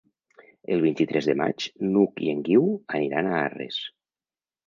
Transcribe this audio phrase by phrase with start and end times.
[0.75, 2.65] El vint-i-tres de maig n'Hug i en Guiu
[3.01, 3.77] aniran a Arres.